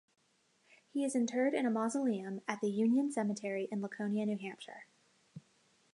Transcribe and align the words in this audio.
He 0.89 1.05
is 1.05 1.13
interred 1.13 1.53
in 1.53 1.67
a 1.67 1.69
mausoleum 1.69 2.41
at 2.47 2.59
the 2.59 2.71
Union 2.71 3.11
Cemetery 3.11 3.67
in 3.71 3.83
Laconia, 3.83 4.25
New 4.25 4.37
Hampshire. 4.39 4.85